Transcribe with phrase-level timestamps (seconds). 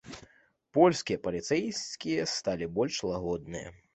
[0.77, 3.69] Польскія паліцэйскія сталі больш лагодныя.